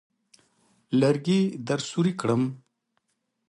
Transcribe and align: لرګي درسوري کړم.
لرګي 0.99 1.41
درسوري 1.67 2.13
کړم. 2.21 2.41